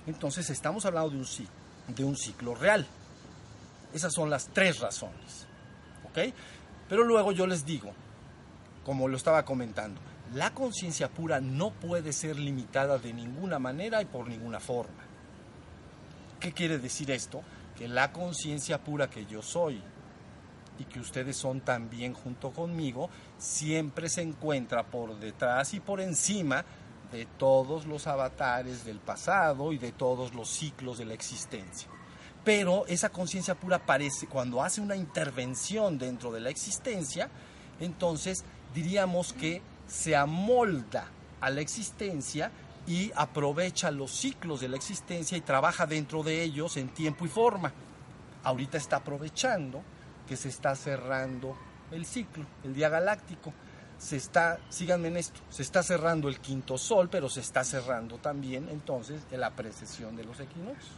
Entonces 0.06 0.50
estamos 0.50 0.85
hablando 0.85 1.11
de 1.11 1.18
un 1.18 1.26
ciclo 1.26 1.62
de 1.89 2.05
un 2.05 2.17
ciclo 2.17 2.55
real. 2.55 2.87
Esas 3.93 4.12
son 4.12 4.31
las 4.31 4.49
tres 4.49 4.81
razones. 4.81 5.47
¿Ok? 6.05 6.35
Pero 6.89 7.05
luego 7.05 7.33
yo 7.33 7.47
les 7.47 7.65
digo, 7.65 7.93
como 8.85 9.09
lo 9.09 9.17
estaba 9.17 9.45
comentando, 9.45 10.01
la 10.35 10.53
conciencia 10.55 11.09
pura 11.09 11.41
no 11.41 11.71
puede 11.71 12.12
ser 12.12 12.39
limitada 12.39 12.99
de 12.99 13.12
ninguna 13.12 13.59
manera 13.59 14.01
y 14.01 14.07
por 14.07 14.29
ninguna 14.29 14.61
forma. 14.61 15.03
¿Qué 16.41 16.53
quiere 16.53 16.79
decir 16.79 17.11
esto? 17.11 17.43
Que 17.77 17.87
la 17.87 18.12
conciencia 18.12 18.83
pura 18.83 19.09
que 19.09 19.27
yo 19.27 19.43
soy 19.43 19.83
y 20.79 20.85
que 20.85 21.01
ustedes 21.01 21.37
son 21.37 21.61
también 21.61 22.15
junto 22.15 22.51
conmigo, 22.51 23.11
siempre 23.39 24.09
se 24.09 24.23
encuentra 24.23 24.85
por 24.85 25.19
detrás 25.19 25.75
y 25.75 25.81
por 25.81 26.01
encima 26.01 26.65
de 27.12 27.26
todos 27.26 27.87
los 27.87 28.07
avatares 28.07 28.85
del 28.85 28.99
pasado 28.99 29.73
y 29.73 29.78
de 29.78 29.92
todos 29.92 30.35
los 30.35 30.49
ciclos 30.49 30.99
de 30.99 31.04
la 31.04 31.14
existencia. 31.14 31.88
Pero 32.42 32.87
esa 32.87 33.11
conciencia 33.11 33.54
pura 33.54 33.76
aparece 33.76 34.26
cuando 34.26 34.62
hace 34.62 34.81
una 34.81 34.97
intervención 34.97 35.99
dentro 35.99 36.33
de 36.33 36.40
la 36.40 36.50
existencia, 36.50 37.28
entonces 37.78 38.45
diríamos 38.75 39.33
que 39.33 39.62
se 39.87 40.16
amolda 40.16 41.07
a 41.40 41.50
la 41.50 41.61
existencia 41.61 42.50
y 42.87 43.12
aprovecha 43.14 43.90
los 43.90 44.11
ciclos 44.11 44.61
de 44.61 44.69
la 44.69 44.76
existencia 44.76 45.37
y 45.37 45.42
trabaja 45.42 45.87
dentro 45.87 46.23
de 46.23 46.42
ellos 46.42 46.76
en 46.76 46.88
tiempo 46.88 47.25
y 47.25 47.28
forma. 47.28 47.73
Ahorita 48.42 48.78
está 48.78 48.97
aprovechando 48.97 49.83
que 50.26 50.37
se 50.37 50.49
está 50.49 50.75
cerrando 50.75 51.57
el 51.92 52.07
ciclo, 52.07 52.45
el 52.64 52.75
día 52.75 52.88
galáctico 52.88 53.52
se 54.02 54.16
está, 54.16 54.59
síganme 54.68 55.09
en 55.09 55.16
esto, 55.16 55.40
se 55.49 55.62
está 55.62 55.80
cerrando 55.85 56.28
el 56.28 56.40
quinto 56.40 56.76
sol, 56.76 57.09
pero 57.09 57.28
se 57.28 57.38
está 57.38 57.62
cerrando 57.62 58.18
también 58.18 58.68
entonces 58.68 59.23
la 59.30 59.50
precesión 59.52 60.16
de 60.16 60.25
los 60.25 60.40
equinoccios. 60.40 60.97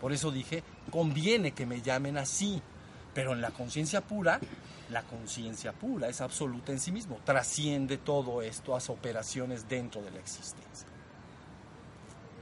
Por 0.00 0.10
eso 0.10 0.30
dije, 0.30 0.62
conviene 0.90 1.52
que 1.52 1.66
me 1.66 1.82
llamen 1.82 2.16
así, 2.16 2.62
pero 3.12 3.34
en 3.34 3.42
la 3.42 3.50
conciencia 3.50 4.00
pura, 4.00 4.40
la 4.88 5.02
conciencia 5.02 5.74
pura 5.74 6.08
es 6.08 6.22
absoluta 6.22 6.72
en 6.72 6.80
sí 6.80 6.92
mismo, 6.92 7.20
trasciende 7.24 7.98
todo 7.98 8.40
esto, 8.40 8.72
las 8.72 8.88
operaciones 8.88 9.68
dentro 9.68 10.00
de 10.00 10.10
la 10.10 10.18
existencia. 10.18 10.88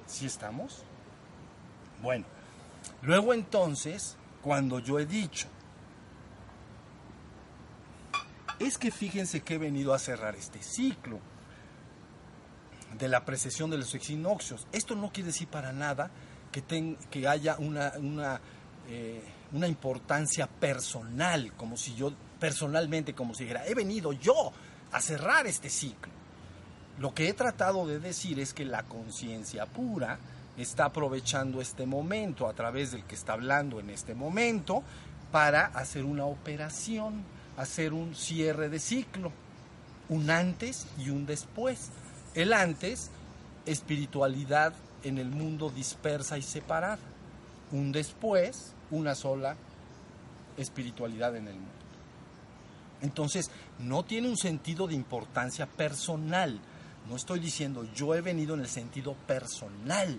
¿Sí 0.07 0.27
estamos? 0.27 0.85
Bueno, 2.01 2.25
luego 3.03 3.35
entonces, 3.35 4.17
cuando 4.43 4.79
yo 4.79 5.01
he 5.01 5.07
dicho 5.07 5.49
es 8.67 8.79
que 8.79 8.91
fíjense 8.91 9.43
que 9.43 9.55
he 9.55 9.59
venido 9.59 9.95
a 9.95 9.99
cerrar 9.99 10.35
este 10.35 10.63
ciclo 10.63 11.21
de 12.99 13.09
la 13.09 13.25
precesión 13.25 13.71
de 13.71 13.79
los 13.79 13.95
equinoccios. 13.95 14.67
Esto 14.73 14.95
no 14.95 15.13
quiere 15.13 15.29
decir 15.29 15.49
para 15.49 15.73
nada 15.73 16.11
que, 16.51 16.97
que 17.11 17.27
haya 17.27 17.57
una, 17.59 18.41
eh, 18.89 19.23
una 19.53 19.69
importancia 19.69 20.47
personal, 20.47 21.53
como 21.57 21.77
si 21.77 21.95
yo, 21.95 22.13
personalmente, 22.39 23.15
como 23.15 23.35
si 23.35 23.45
dijera, 23.45 23.67
he 23.67 23.75
venido 23.75 24.13
yo 24.13 24.53
a 24.93 25.01
cerrar 25.01 25.47
este 25.47 25.71
ciclo. 25.71 26.13
Lo 26.99 27.15
que 27.15 27.29
he 27.29 27.35
tratado 27.35 27.87
de 27.87 27.99
decir 27.99 28.39
es 28.39 28.53
que 28.53 28.65
la 28.65 28.83
conciencia 28.83 29.67
pura 29.67 30.19
está 30.57 30.87
aprovechando 30.87 31.61
este 31.61 31.87
momento 31.87 32.47
a 32.47 32.53
través 32.53 32.93
del 32.93 33.05
que 33.05 33.15
está 33.15 33.33
hablando 33.33 33.81
en 33.81 33.91
este 33.91 34.15
momento 34.15 34.83
para 35.31 35.67
hacer 35.67 36.05
una 36.05 36.27
operación, 36.27 37.25
hacer 37.57 37.93
un 37.93 38.15
cierre 38.15 38.69
de 38.69 38.79
ciclo, 38.79 39.33
un 40.09 40.31
antes 40.31 40.87
y 40.99 41.11
un 41.11 41.27
después. 41.27 41.91
El 42.35 42.53
antes, 42.53 43.11
espiritualidad 43.67 44.75
en 45.05 45.19
el 45.19 45.31
mundo 45.31 45.71
dispersa 45.71 46.39
y 46.39 46.43
separada. 46.43 46.99
Un 47.71 47.93
después, 47.93 48.75
una 48.91 49.15
sola 49.15 49.57
espiritualidad 50.57 51.37
en 51.37 51.49
el 51.49 51.55
mundo. 51.55 51.71
Entonces, 53.01 53.51
no 53.79 54.05
tiene 54.05 54.29
un 54.29 54.37
sentido 54.37 54.87
de 54.87 54.95
importancia 54.95 55.67
personal. 55.67 56.61
No 57.09 57.17
estoy 57.17 57.41
diciendo 57.41 57.85
yo 57.95 58.15
he 58.15 58.21
venido 58.21 58.55
en 58.55 58.61
el 58.61 58.69
sentido 58.69 59.15
personal. 59.15 60.19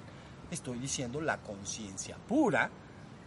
Estoy 0.51 0.79
diciendo 0.79 1.21
la 1.21 1.37
conciencia 1.37 2.17
pura 2.27 2.69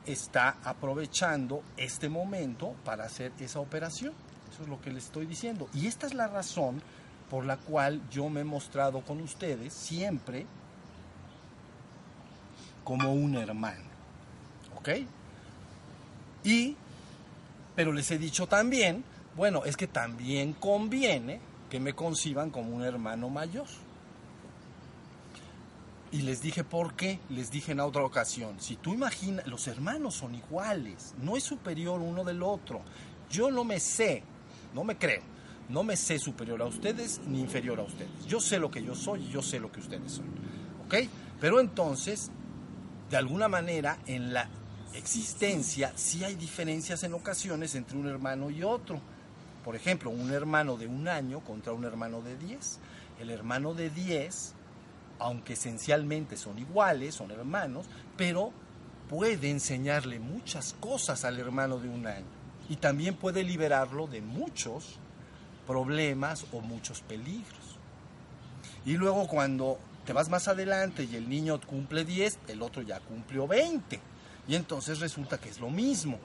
está 0.07 0.57
aprovechando 0.65 1.63
este 1.77 2.09
momento 2.09 2.75
para 2.85 3.05
hacer 3.05 3.33
esa 3.41 3.61
operación. 3.61 4.13
Eso 4.51 4.63
es 4.63 4.69
lo 4.69 4.81
que 4.81 4.91
le 4.91 4.99
estoy 4.99 5.27
diciendo. 5.27 5.69
Y 5.75 5.87
esta 5.87 6.07
es 6.07 6.15
la 6.15 6.29
razón 6.29 6.81
por 7.31 7.45
la 7.45 7.57
cual 7.57 8.01
yo 8.11 8.29
me 8.29 8.41
he 8.41 8.45
mostrado 8.45 9.01
con 9.01 9.21
ustedes 9.21 9.73
siempre 9.73 10.47
como 12.85 13.13
un 13.13 13.35
hermano. 13.37 13.85
¿Ok? 14.77 14.91
Y, 16.45 16.77
pero 17.75 17.93
les 17.93 18.11
he 18.13 18.19
dicho 18.19 18.47
también, 18.47 19.05
bueno, 19.35 19.65
es 19.65 19.77
que 19.77 19.89
también 19.89 20.53
conviene 20.53 21.41
que 21.69 21.81
me 21.81 21.95
conciban 21.95 22.51
como 22.51 22.75
un 22.75 22.85
hermano 22.85 23.29
mayor. 23.29 23.67
Y 26.13 26.23
les 26.23 26.41
dije 26.41 26.63
por 26.63 26.95
qué, 26.95 27.19
les 27.31 27.51
dije 27.51 27.73
en 27.73 27.81
otra 27.81 28.05
ocasión, 28.05 28.61
si 28.61 28.77
tú 28.77 28.95
imaginas, 28.95 29.47
los 29.47 29.67
hermanos 29.67 30.15
son 30.15 30.35
iguales, 30.35 31.15
no 31.21 31.37
es 31.37 31.43
superior 31.43 32.01
uno 32.01 32.23
del 32.23 32.43
otro. 32.43 32.81
Yo 33.29 33.51
no 33.51 33.65
me 33.65 33.81
sé, 33.81 34.23
no 34.73 34.85
me 34.85 34.97
creo, 34.97 35.23
no 35.69 35.83
me 35.83 35.97
sé 35.97 36.19
superior 36.19 36.63
a 36.63 36.67
ustedes 36.67 37.21
ni 37.27 37.41
inferior 37.41 37.81
a 37.81 37.83
ustedes. 37.83 38.27
Yo 38.27 38.41
sé 38.41 38.59
lo 38.59 38.71
que 38.71 38.85
yo 38.85 38.95
soy 38.95 39.25
y 39.25 39.31
yo 39.31 39.43
sé 39.43 39.59
lo 39.59 39.73
que 39.73 39.81
ustedes 39.81 40.13
son. 40.13 40.27
¿Ok? 40.87 40.95
Pero 41.41 41.59
entonces, 41.59 42.31
de 43.11 43.17
alguna 43.17 43.49
manera, 43.49 43.99
en 44.07 44.33
la 44.33 44.49
existencia 44.95 45.93
sí 45.97 46.25
hay 46.25 46.37
diferencias 46.37 47.03
en 47.03 47.15
ocasiones 47.15 47.75
entre 47.75 47.99
un 47.99 48.07
hermano 48.07 48.49
y 48.51 48.63
otro. 48.63 49.01
Por 49.65 49.75
ejemplo, 49.75 50.11
un 50.11 50.31
hermano 50.33 50.77
de 50.77 50.87
un 50.87 51.09
año 51.09 51.41
contra 51.41 51.73
un 51.73 51.85
hermano 51.85 52.23
de 52.23 52.37
diez. 52.37 52.79
El 53.19 53.31
hermano 53.31 53.75
de 53.75 53.91
diez 53.91 54.55
aunque 55.19 55.55
esencialmente 55.55 56.37
son 56.37 56.59
iguales, 56.59 57.15
son 57.15 57.31
hermanos, 57.31 57.87
pero 58.17 58.53
puede 59.09 59.51
enseñarle 59.51 60.19
muchas 60.19 60.75
cosas 60.81 61.25
al 61.25 61.39
hermano 61.39 61.79
de 61.79 61.89
un 61.89 62.07
año 62.07 62.27
y 62.69 62.77
también 62.77 63.15
puede 63.15 63.45
liberarlo 63.45 64.07
de 64.07 64.21
muchos 64.21 64.99
problemas 65.67 66.47
o 66.53 66.61
muchos 66.61 67.01
peligros. 67.03 67.79
Y 68.85 68.97
luego 68.97 69.27
cuando 69.27 69.79
te 70.05 70.13
vas 70.13 70.29
más 70.29 70.49
adelante 70.49 71.05
y 71.05 71.17
el 71.17 71.29
niño 71.29 71.61
cumple 71.61 72.05
10, 72.05 72.39
el 72.49 72.63
otro 72.63 72.83
ya 72.83 73.01
cumplió 73.01 73.47
20. 73.49 74.01
Y 74.49 74.55
entonces 74.55 75.01
resulta 75.01 75.39
que 75.39 75.49
es 75.49 75.59
lo 75.59 75.71
mismo. 75.71 76.19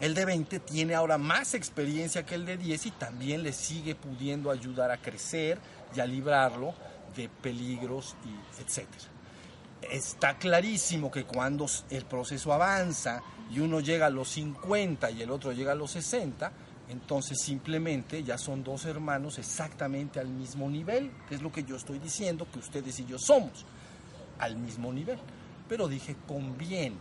El 0.00 0.14
de 0.14 0.24
20 0.24 0.60
tiene 0.60 0.94
ahora 0.94 1.18
más 1.18 1.54
experiencia 1.54 2.24
que 2.24 2.36
el 2.36 2.46
de 2.46 2.56
10 2.56 2.86
y 2.86 2.90
también 2.92 3.42
le 3.42 3.52
sigue 3.52 3.94
pudiendo 3.94 4.50
ayudar 4.50 4.90
a 4.90 4.98
crecer 4.98 5.58
y 5.94 6.00
a 6.00 6.06
librarlo 6.06 6.74
de 7.16 7.28
peligros 7.28 8.16
y 8.24 8.62
etcétera. 8.62 9.04
Está 9.82 10.38
clarísimo 10.38 11.10
que 11.10 11.24
cuando 11.24 11.66
el 11.90 12.04
proceso 12.06 12.52
avanza 12.52 13.22
y 13.50 13.60
uno 13.60 13.80
llega 13.80 14.06
a 14.06 14.10
los 14.10 14.30
50 14.30 15.10
y 15.10 15.22
el 15.22 15.30
otro 15.30 15.52
llega 15.52 15.72
a 15.72 15.74
los 15.74 15.90
60, 15.90 16.52
entonces 16.88 17.38
simplemente 17.40 18.22
ya 18.22 18.38
son 18.38 18.64
dos 18.64 18.84
hermanos 18.84 19.38
exactamente 19.38 20.20
al 20.20 20.28
mismo 20.28 20.68
nivel, 20.68 21.10
que 21.28 21.34
es 21.34 21.42
lo 21.42 21.52
que 21.52 21.64
yo 21.64 21.76
estoy 21.76 21.98
diciendo 21.98 22.46
que 22.50 22.58
ustedes 22.58 22.98
y 23.00 23.06
yo 23.06 23.18
somos, 23.18 23.64
al 24.38 24.56
mismo 24.56 24.92
nivel. 24.92 25.18
Pero 25.68 25.88
dije, 25.88 26.16
conviene, 26.26 26.96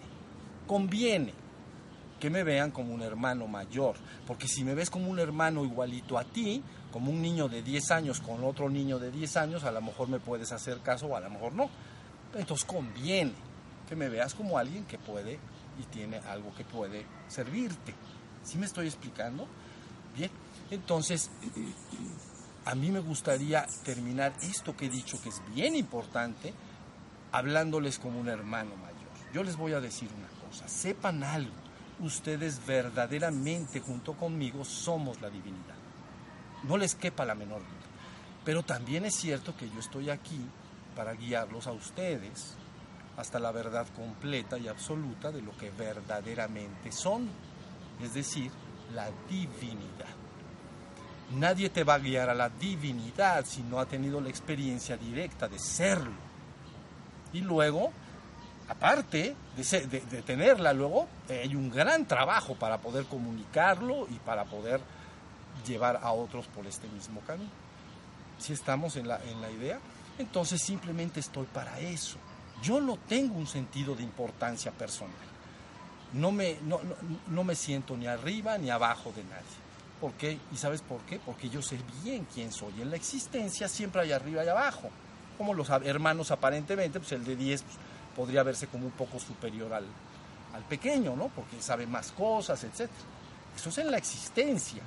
conviene 0.67 1.34
que 2.19 2.30
me 2.30 2.43
vean 2.43 2.71
como 2.71 2.93
un 2.93 3.02
hermano 3.02 3.47
mayor, 3.47 3.95
porque 4.26 4.47
si 4.47 4.63
me 4.63 4.73
ves 4.73 4.89
como 4.89 5.10
un 5.10 5.19
hermano 5.19 5.65
igualito 5.65 6.17
a 6.17 6.23
ti, 6.23 6.63
como 6.93 7.10
un 7.10 7.23
niño 7.23 7.49
de 7.49 7.63
10 7.63 7.89
años 7.89 8.21
con 8.21 8.43
otro 8.43 8.69
niño 8.69 8.99
de 8.99 9.10
10 9.10 9.38
años, 9.38 9.63
a 9.63 9.71
lo 9.71 9.82
mejor 9.82 10.10
me 10.10 10.19
puedes 10.19 10.51
hacer 10.51 10.79
caso 10.82 11.08
o 11.08 11.15
a 11.15 11.19
lo 11.21 11.29
mejor 11.32 11.56
no. 11.56 11.67
Entonces 12.36 12.63
conviene 12.65 13.34
que 13.89 13.95
me 13.95 14.10
veas 14.10 14.36
como 14.36 14.60
alguien 14.60 14.86
que 14.86 14.99
puede 14.99 15.39
y 15.79 15.84
tiene 15.91 16.19
algo 16.19 16.53
que 16.53 16.63
puede 16.63 17.03
servirte. 17.27 17.95
¿Sí 18.43 18.60
me 18.60 18.67
estoy 18.67 18.86
explicando? 18.86 19.47
Bien, 20.15 20.29
entonces 20.69 21.32
a 22.63 22.75
mí 22.75 22.91
me 22.91 22.99
gustaría 22.99 23.65
terminar 23.84 24.32
esto 24.43 24.77
que 24.77 24.86
he 24.86 24.89
dicho 24.89 25.19
que 25.19 25.29
es 25.29 25.41
bien 25.56 25.75
importante, 25.75 26.53
hablándoles 27.32 27.97
como 27.97 28.19
un 28.19 28.29
hermano 28.29 28.75
mayor. 28.75 29.34
Yo 29.34 29.43
les 29.43 29.58
voy 29.58 29.73
a 29.73 29.82
decir 29.82 30.10
una 30.15 30.47
cosa, 30.47 30.67
sepan 30.67 31.23
algo, 31.23 31.56
ustedes 32.01 32.63
verdaderamente 32.67 33.79
junto 33.79 34.13
conmigo 34.13 34.63
somos 34.63 35.19
la 35.21 35.32
divinidad 35.32 35.83
no 36.63 36.78
les 36.78 36.95
quepa 36.95 37.26
la 37.26 37.36
menor 37.36 37.60
duda. 37.60 37.84
Pero 38.43 38.63
también 38.63 39.06
es 39.06 39.15
cierto 39.15 39.56
que 39.56 39.69
yo 39.69 39.80
estoy 39.80 40.10
aquí 40.10 40.39
para 40.95 41.13
guiarlos 41.13 41.67
a 41.67 41.71
ustedes 41.71 42.56
hasta 43.17 43.39
la 43.39 43.52
verdad 43.52 43.88
completa 43.95 44.58
y 44.58 44.67
absoluta 44.67 45.32
de 45.32 45.41
lo 45.41 45.56
que 45.58 45.69
verdaderamente 45.71 46.91
son, 46.91 47.30
es 48.02 48.13
decir, 48.13 48.52
la 48.93 49.10
divinidad. 49.30 50.13
Nadie 51.36 51.69
te 51.69 51.84
va 51.84 51.95
a 51.95 51.99
guiar 51.99 52.30
a 52.30 52.34
la 52.34 52.49
divinidad 52.49 53.45
si 53.45 53.62
no 53.63 53.80
ha 53.80 53.86
tenido 53.86 54.19
la 54.19 54.30
experiencia 54.30 54.97
directa 54.97 55.47
de 55.47 55.58
serlo. 55.58 56.12
Y 57.32 57.41
luego, 57.41 57.91
aparte 58.67 59.36
de, 59.56 59.88
de 59.88 60.21
tenerla, 60.21 60.73
luego 60.73 61.08
hay 61.30 61.56
un 61.56 61.71
gran 61.71 62.06
trabajo 62.08 62.56
para 62.56 62.80
poder 62.80 63.06
comunicarlo 63.06 64.08
y 64.10 64.15
para 64.19 64.45
poder 64.45 64.82
llevar 65.66 66.00
a 66.02 66.12
otros 66.12 66.48
por 66.48 66.66
este 66.68 66.88
mismo 66.89 67.22
camino. 67.22 67.50
Si 68.39 68.54
estamos 68.54 68.96
en 68.98 69.08
la, 69.08 69.22
en 69.24 69.42
la 69.42 69.52
idea, 69.52 69.80
entonces 70.18 70.62
simplemente 70.62 71.20
estoy 71.20 71.46
para 71.46 71.80
eso. 71.80 72.18
Yo 72.62 72.80
no 72.80 72.98
tengo 72.98 73.36
un 73.36 73.48
sentido 73.48 73.96
de 73.96 74.04
importancia 74.04 74.72
personal. 74.72 75.16
No 76.13 76.32
me, 76.32 76.58
no, 76.63 76.80
no, 77.28 77.44
me 77.44 77.56
siento 77.56 77.98
ni 77.98 78.08
arriba 78.08 78.58
ni 78.58 78.70
abajo 78.70 79.12
de 79.16 79.24
nadie. 79.24 79.63
¿Por 80.00 80.13
qué? 80.13 80.38
¿Y 80.52 80.58
sabes 80.58 80.82
por 80.82 81.02
qué? 81.02 81.20
Porque 81.20 81.50
yo 81.50 81.62
sé 81.62 81.80
bien 82.04 82.28
quién 82.32 82.52
soy. 82.52 82.82
En 82.82 82.89
la 82.89 82.96
existencia 82.96 83.68
siempre 83.68 84.02
hay 84.02 84.12
arriba 84.12 84.44
y 84.46 84.50
abajo. 84.50 84.89
Como 85.38 85.54
los 85.54 85.70
hermanos 85.70 86.30
aparentemente, 86.30 87.00
pues 87.00 87.12
el 87.13 87.26
de 87.26 87.36
10 87.36 87.63
pues, 87.63 87.78
podría 88.16 88.44
verse 88.44 88.68
como 88.68 88.86
un 88.86 88.92
poco 88.92 89.20
superior 89.20 89.74
al, 89.74 89.86
al 90.54 90.63
pequeño, 90.63 91.16
¿no? 91.16 91.30
Porque 91.30 91.60
sabe 91.62 91.88
más 91.88 92.12
cosas, 92.12 92.63
etc. 92.63 92.89
Eso 93.56 93.70
es 93.70 93.78
en 93.80 93.89
la 93.89 93.98
existencia 93.98 94.84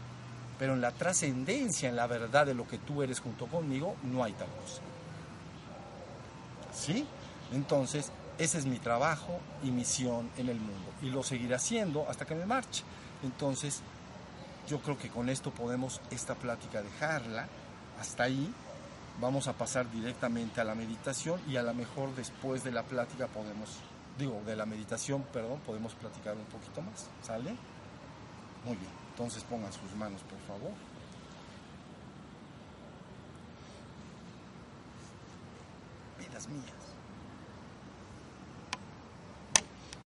pero 0.58 0.74
en 0.74 0.80
la 0.80 0.92
trascendencia, 0.92 1.88
en 1.88 1.96
la 1.96 2.06
verdad 2.06 2.46
de 2.46 2.54
lo 2.54 2.66
que 2.66 2.78
tú 2.78 3.02
eres 3.02 3.20
junto 3.20 3.46
conmigo, 3.46 3.96
no 4.04 4.24
hay 4.24 4.32
tal 4.32 4.48
cosa. 4.48 4.82
¿Sí? 6.74 7.06
Entonces, 7.52 8.10
ese 8.38 8.58
es 8.58 8.66
mi 8.66 8.78
trabajo 8.78 9.38
y 9.62 9.70
misión 9.70 10.30
en 10.36 10.48
el 10.48 10.60
mundo 10.60 10.92
y 11.02 11.06
lo 11.06 11.22
seguiré 11.22 11.54
haciendo 11.54 12.06
hasta 12.08 12.26
que 12.26 12.34
me 12.34 12.46
marche. 12.46 12.84
Entonces, 13.22 13.82
yo 14.68 14.80
creo 14.80 14.98
que 14.98 15.08
con 15.08 15.28
esto 15.28 15.50
podemos 15.50 16.00
esta 16.10 16.34
plática 16.34 16.82
dejarla 16.82 17.48
hasta 18.00 18.24
ahí. 18.24 18.52
Vamos 19.20 19.48
a 19.48 19.54
pasar 19.54 19.90
directamente 19.90 20.60
a 20.60 20.64
la 20.64 20.74
meditación 20.74 21.40
y 21.48 21.56
a 21.56 21.62
lo 21.62 21.72
mejor 21.72 22.14
después 22.14 22.62
de 22.64 22.72
la 22.72 22.82
plática 22.82 23.26
podemos, 23.28 23.78
digo, 24.18 24.42
de 24.44 24.56
la 24.56 24.66
meditación, 24.66 25.24
perdón, 25.32 25.60
podemos 25.64 25.94
platicar 25.94 26.34
un 26.36 26.44
poquito 26.44 26.82
más. 26.82 27.06
¿Sale? 27.22 27.56
Muy 28.64 28.76
bien. 28.76 29.05
Entonces 29.16 29.42
pongan 29.44 29.72
sus 29.72 29.94
manos, 29.94 30.20
por 30.24 30.38
favor. 30.40 30.72
Vidas 36.18 36.46
mías. 36.48 36.95